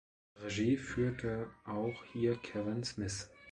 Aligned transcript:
Regie 0.41 0.77
führte 0.77 1.51
auch 1.63 2.03
hier 2.05 2.35
Kevin 2.37 2.83
Smith. 2.83 3.29